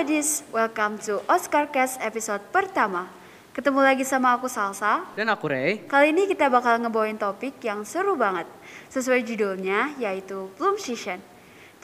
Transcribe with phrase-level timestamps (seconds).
[0.00, 3.04] Badis, welcome to Oscar Cast episode pertama.
[3.52, 5.04] Ketemu lagi sama aku Salsa.
[5.12, 5.84] Dan aku Ray.
[5.84, 8.48] Kali ini kita bakal ngebawain topik yang seru banget.
[8.88, 11.20] Sesuai judulnya yaitu Bloom Season.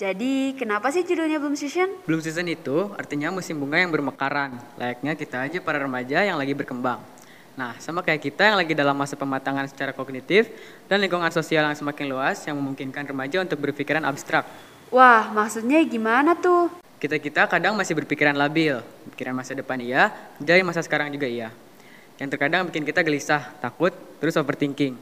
[0.00, 1.92] Jadi, kenapa sih judulnya Bloom Season?
[2.08, 4.64] Bloom season itu artinya musim bunga yang bermekaran.
[4.80, 7.04] Layaknya kita aja para remaja yang lagi berkembang.
[7.52, 10.48] Nah, sama kayak kita yang lagi dalam masa pematangan secara kognitif
[10.88, 14.48] dan lingkungan sosial yang semakin luas yang memungkinkan remaja untuk berpikiran abstrak.
[14.88, 16.85] Wah, maksudnya gimana tuh?
[16.96, 18.80] Kita-kita kadang masih berpikiran labil.
[19.12, 20.08] Pikiran masa depan iya,
[20.40, 21.52] dari masa sekarang juga iya.
[22.16, 24.96] Yang terkadang bikin kita gelisah, takut, terus overthinking.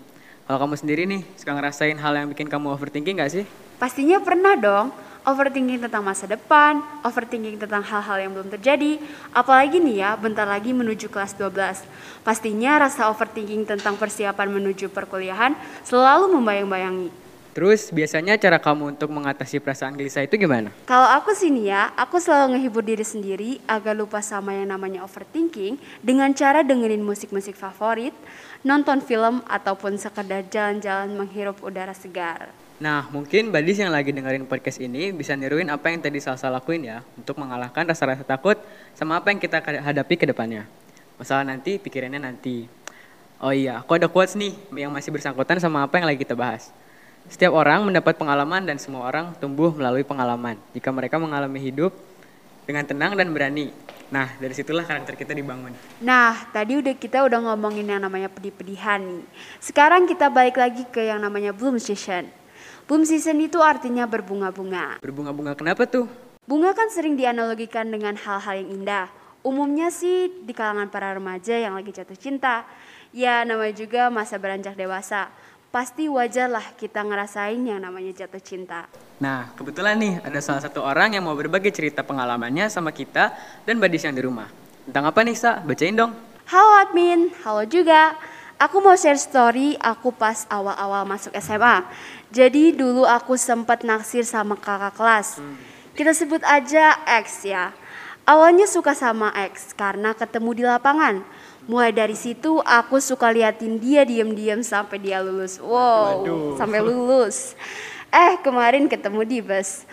[0.44, 3.44] Kalau kamu sendiri nih, suka ngerasain hal yang bikin kamu overthinking gak sih?
[3.78, 4.90] Pastinya pernah dong
[5.24, 9.00] overthinking tentang masa depan, overthinking tentang hal-hal yang belum terjadi,
[9.32, 11.80] apalagi nih ya bentar lagi menuju kelas 12.
[12.20, 17.23] Pastinya rasa overthinking tentang persiapan menuju perkuliahan selalu membayang-bayangi.
[17.54, 20.74] Terus biasanya cara kamu untuk mengatasi perasaan gelisah itu gimana?
[20.90, 25.06] Kalau aku sih nih ya, aku selalu ngehibur diri sendiri agar lupa sama yang namanya
[25.06, 28.10] overthinking dengan cara dengerin musik-musik favorit,
[28.66, 32.50] nonton film, ataupun sekedar jalan-jalan menghirup udara segar.
[32.82, 36.82] Nah, mungkin Badis yang lagi dengerin podcast ini bisa niruin apa yang tadi Salsa lakuin
[36.82, 38.58] ya untuk mengalahkan rasa-rasa takut
[38.98, 40.66] sama apa yang kita hadapi ke depannya.
[41.22, 42.66] Masalah nanti, pikirannya nanti.
[43.38, 46.74] Oh iya, aku ada quotes nih yang masih bersangkutan sama apa yang lagi kita bahas.
[47.24, 50.60] Setiap orang mendapat pengalaman dan semua orang tumbuh melalui pengalaman.
[50.76, 51.96] Jika mereka mengalami hidup
[52.68, 53.72] dengan tenang dan berani.
[54.12, 55.72] Nah, dari situlah karakter kita dibangun.
[56.04, 59.24] Nah, tadi udah kita udah ngomongin yang namanya pedih-pedihan nih.
[59.56, 62.28] Sekarang kita balik lagi ke yang namanya bloom season.
[62.84, 65.00] Bloom season itu artinya berbunga-bunga.
[65.00, 66.04] Berbunga-bunga kenapa tuh?
[66.44, 69.08] Bunga kan sering dianalogikan dengan hal-hal yang indah.
[69.40, 72.68] Umumnya sih di kalangan para remaja yang lagi jatuh cinta.
[73.16, 75.32] Ya namanya juga masa beranjak dewasa.
[75.74, 78.86] Pasti wajar lah kita ngerasain yang namanya jatuh cinta.
[79.18, 83.34] Nah, kebetulan nih ada salah satu orang yang mau berbagi cerita pengalamannya sama kita
[83.66, 84.46] dan badis yang di rumah.
[84.86, 85.58] Tentang apa nih, Sa?
[85.66, 86.14] Bacain dong.
[86.46, 88.14] Halo admin, halo juga.
[88.54, 91.82] Aku mau share story aku pas awal-awal masuk SMA.
[92.30, 95.42] Jadi dulu aku sempat naksir sama kakak kelas.
[95.98, 97.74] Kita sebut aja X ya.
[98.24, 101.20] Awalnya suka sama X karena ketemu di lapangan.
[101.68, 105.60] Mulai dari situ aku suka liatin dia diem-diem sampai dia lulus.
[105.60, 106.56] Wow, Waduh.
[106.56, 107.52] sampai lulus.
[108.08, 109.84] Eh kemarin ketemu di bus.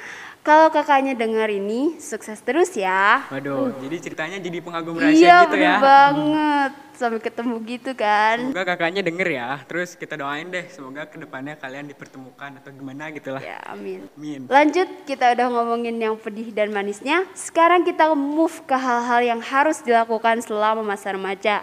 [0.41, 3.29] Kalau kakaknya dengar ini, sukses terus ya.
[3.29, 5.77] Waduh, jadi ceritanya jadi pengagum rahasia Iya gitu ya.
[5.77, 6.71] banget.
[6.97, 8.49] Sampai ketemu gitu kan.
[8.49, 9.61] Semoga kakaknya denger ya.
[9.69, 13.41] Terus kita doain deh, semoga ke depannya kalian dipertemukan atau gimana gitu lah.
[13.45, 14.09] Ya, amin.
[14.17, 14.49] Amin.
[14.49, 17.21] Lanjut, kita udah ngomongin yang pedih dan manisnya.
[17.37, 21.61] Sekarang kita move ke hal-hal yang harus dilakukan selama masa remaja.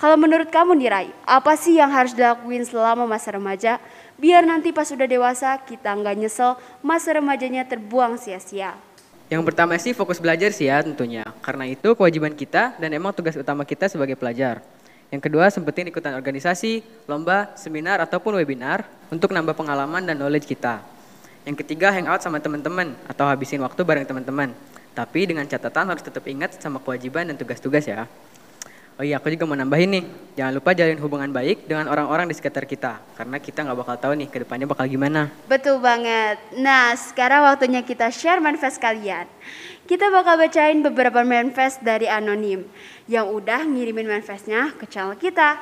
[0.00, 3.76] Kalau menurut kamu nih Rai, apa sih yang harus dilakuin selama masa remaja?
[4.16, 8.72] Biar nanti pas udah dewasa kita nggak nyesel masa remajanya terbuang sia-sia.
[9.28, 11.20] Yang pertama sih fokus belajar sih ya tentunya.
[11.44, 14.64] Karena itu kewajiban kita dan emang tugas utama kita sebagai pelajar.
[15.12, 20.82] Yang kedua, sempetin ikutan organisasi, lomba, seminar, ataupun webinar untuk nambah pengalaman dan knowledge kita.
[21.46, 24.50] Yang ketiga, hangout sama teman-teman atau habisin waktu bareng teman-teman.
[24.96, 28.08] Tapi dengan catatan harus tetap ingat sama kewajiban dan tugas-tugas ya.
[28.96, 30.04] Oh iya, aku juga mau nambahin nih.
[30.40, 32.96] Jangan lupa jalin hubungan baik dengan orang-orang di sekitar kita.
[33.12, 35.28] Karena kita nggak bakal tahu nih ke depannya bakal gimana.
[35.44, 36.40] Betul banget.
[36.56, 39.28] Nah, sekarang waktunya kita share manifest kalian.
[39.84, 42.64] Kita bakal bacain beberapa manifest dari anonim
[43.04, 45.60] yang udah ngirimin manifestnya ke channel kita.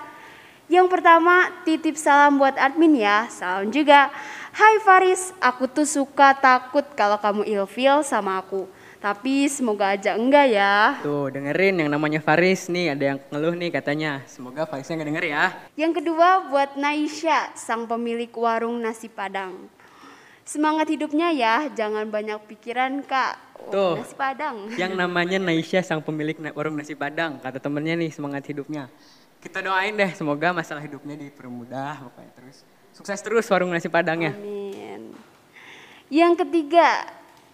[0.71, 3.27] Yang pertama, titip salam buat admin ya.
[3.34, 4.15] Salam juga.
[4.55, 8.71] Hai Faris, aku tuh suka takut kalau kamu ilfeel sama aku.
[9.05, 10.97] Tapi semoga aja enggak ya.
[11.05, 14.25] Tuh, dengerin yang namanya Faris nih, ada yang ngeluh nih katanya.
[14.25, 15.45] Semoga Farisnya nggak denger ya.
[15.77, 19.69] Yang kedua buat Naisha, sang pemilik warung nasi Padang.
[20.49, 23.37] Semangat hidupnya ya, jangan banyak pikiran kak.
[23.69, 23.95] Oh, Tuh.
[24.01, 24.57] Nasi Padang.
[24.81, 28.89] Yang namanya Naisha sang pemilik warung nasi Padang, kata temennya nih semangat hidupnya.
[29.45, 32.65] Kita doain deh, semoga masalah hidupnya dipermudah pokoknya terus.
[32.97, 34.33] Sukses terus warung nasi Padangnya.
[34.33, 35.12] Amin.
[36.09, 37.05] Yang ketiga,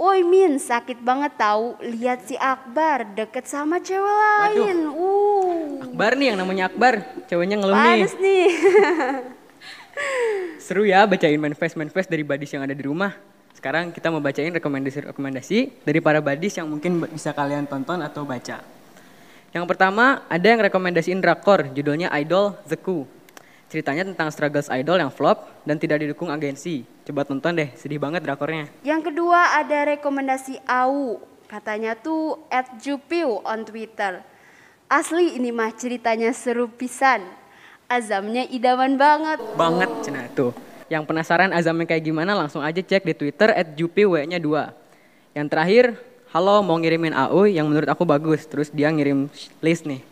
[0.01, 4.89] Woi Min, sakit banget tahu lihat si Akbar deket sama cewek lain.
[4.97, 7.85] Uh, Akbar nih yang namanya Akbar, ceweknya ngeluh nih.
[7.85, 8.49] panas nih.
[10.65, 13.13] Seru ya bacain manifest-manifest dari badis yang ada di rumah.
[13.53, 18.65] Sekarang kita mau bacain rekomendasi-rekomendasi dari para badis yang mungkin bisa kalian tonton atau baca.
[19.53, 23.05] Yang pertama, ada yang rekomendasiin drakor, judulnya Idol The Coup.
[23.71, 26.83] Ceritanya tentang struggles idol yang flop dan tidak didukung agensi.
[27.07, 28.67] Coba tonton deh, sedih banget drakornya.
[28.83, 31.23] Yang kedua ada rekomendasi AU.
[31.47, 34.27] Katanya tuh at Jupiu on Twitter.
[34.91, 37.23] Asli ini mah ceritanya seru pisan.
[37.87, 39.39] Azamnya idaman banget.
[39.55, 40.51] Banget, cina tuh.
[40.91, 43.71] Yang penasaran azamnya kayak gimana langsung aja cek di Twitter at
[44.27, 45.39] nya 2.
[45.39, 45.85] Yang terakhir,
[46.35, 48.51] halo mau ngirimin AU yang menurut aku bagus.
[48.51, 49.31] Terus dia ngirim
[49.63, 50.10] list nih.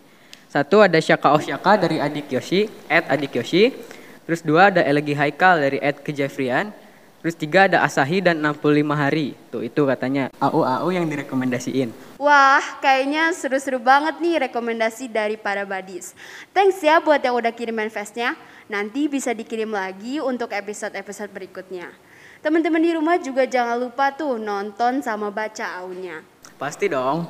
[0.49, 3.77] Satu ada Syaka Osyaka dari Adik Yoshi, at Adik Yoshi.
[4.25, 6.73] Terus dua ada Elegi Haikal dari at Kejefrian.
[7.21, 9.37] Terus tiga ada Asahi dan 65 hari.
[9.53, 11.93] Tuh itu katanya AU-AU yang direkomendasiin.
[12.17, 16.17] Wah, kayaknya seru-seru banget nih rekomendasi dari para badis.
[16.57, 18.33] Thanks ya buat yang udah kirim manifestnya.
[18.73, 21.93] Nanti bisa dikirim lagi untuk episode-episode berikutnya.
[22.41, 26.23] Teman-teman di rumah juga jangan lupa tuh nonton sama baca aunya.
[26.57, 27.27] Pasti dong.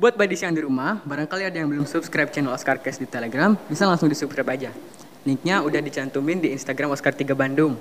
[0.00, 3.52] Buat badis yang di rumah, barangkali ada yang belum subscribe channel Oscar Cast di Telegram,
[3.68, 4.72] bisa langsung di subscribe aja.
[5.28, 7.76] Linknya udah dicantumin di Instagram Oscar 3 Bandung.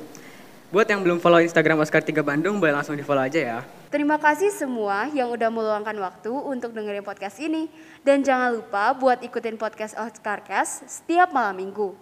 [0.68, 3.60] Buat yang belum follow Instagram Oscar 3 Bandung, boleh langsung di follow aja ya.
[3.88, 7.72] Terima kasih semua yang udah meluangkan waktu untuk dengerin podcast ini.
[8.04, 11.96] Dan jangan lupa buat ikutin podcast Oscarcast setiap malam minggu.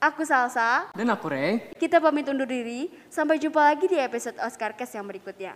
[0.00, 1.76] Aku Salsa, Dan aku Ray.
[1.76, 2.88] kita pamit undur diri.
[3.12, 5.52] Sampai jumpa lagi di episode Oscarcast yang berikutnya.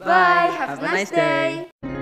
[0.00, 0.08] Bye.
[0.08, 1.99] Bye, have, a nice day.